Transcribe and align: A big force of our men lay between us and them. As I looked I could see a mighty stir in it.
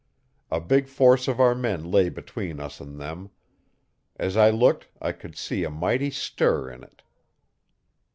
A 0.49 0.59
big 0.59 0.87
force 0.87 1.27
of 1.27 1.39
our 1.39 1.53
men 1.53 1.91
lay 1.91 2.09
between 2.09 2.59
us 2.59 2.81
and 2.81 2.99
them. 2.99 3.29
As 4.15 4.35
I 4.35 4.49
looked 4.49 4.87
I 4.99 5.11
could 5.11 5.37
see 5.37 5.63
a 5.63 5.69
mighty 5.69 6.09
stir 6.09 6.71
in 6.71 6.81
it. 6.81 7.03